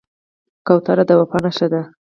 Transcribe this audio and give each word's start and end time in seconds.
کوتره 0.65 1.03
د 1.09 1.11
وفا 1.19 1.37
نښه 1.45 1.67
ده. 1.71 1.81